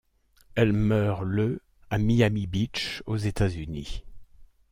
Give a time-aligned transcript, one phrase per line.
[0.55, 4.03] Elle meurt le à Miami Beach aux États-Unis.